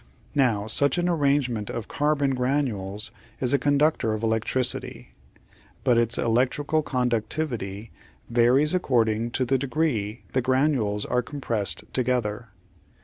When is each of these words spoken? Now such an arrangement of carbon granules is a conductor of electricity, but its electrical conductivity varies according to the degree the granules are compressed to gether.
Now 0.33 0.65
such 0.65 0.97
an 0.97 1.07
arrangement 1.07 1.69
of 1.69 1.87
carbon 1.87 2.33
granules 2.33 3.11
is 3.39 3.53
a 3.53 3.59
conductor 3.59 4.15
of 4.15 4.23
electricity, 4.23 5.09
but 5.83 5.95
its 5.99 6.17
electrical 6.17 6.81
conductivity 6.81 7.91
varies 8.27 8.73
according 8.73 9.29
to 9.37 9.45
the 9.45 9.59
degree 9.59 10.23
the 10.33 10.41
granules 10.41 11.05
are 11.05 11.21
compressed 11.21 11.83
to 11.93 12.01
gether. 12.01 12.49